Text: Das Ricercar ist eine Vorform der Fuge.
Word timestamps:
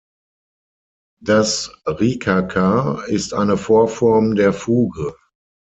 Das 1.21 1.71
Ricercar 1.85 3.07
ist 3.07 3.35
eine 3.35 3.55
Vorform 3.55 4.33
der 4.33 4.51
Fuge. 4.51 5.13